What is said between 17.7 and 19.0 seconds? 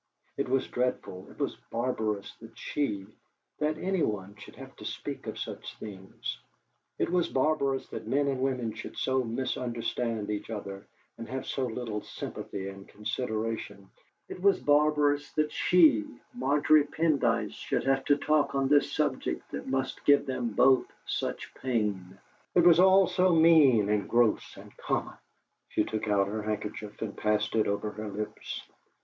have to talk on this